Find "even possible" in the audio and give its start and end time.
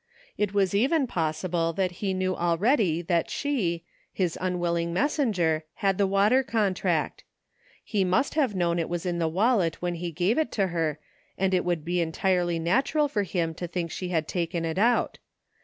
0.73-1.73